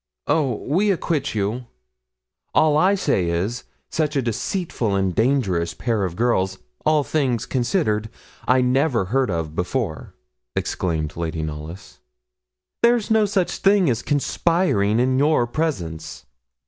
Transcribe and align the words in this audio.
'Oh! 0.25 0.55
we 0.67 0.89
acquit 0.89 1.35
you.' 1.35 1.67
'All 2.55 2.75
I 2.75 2.95
say 2.95 3.29
is, 3.29 3.65
such 3.91 4.15
a 4.15 4.21
deceitful, 4.23 4.99
dangerous 5.11 5.75
pair 5.75 6.05
of 6.05 6.15
girls 6.15 6.57
all 6.83 7.03
things 7.03 7.45
considered 7.45 8.09
I 8.47 8.61
never 8.61 9.05
heard 9.13 9.29
of 9.29 9.55
before,' 9.55 10.15
exclaimed 10.55 11.15
Lady 11.17 11.43
Knollys. 11.43 11.99
'There's 12.81 13.11
no 13.11 13.25
such 13.27 13.57
thing 13.57 13.91
as 13.91 14.01
conspiring 14.01 14.99
in 14.99 15.19
your 15.19 15.45
presence.' 15.45 16.25